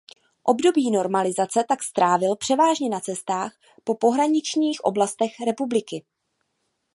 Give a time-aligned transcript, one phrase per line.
[0.43, 3.53] Období normalizace tak strávil převážně na cestách
[3.83, 6.05] po pohraničních oblastech republiky.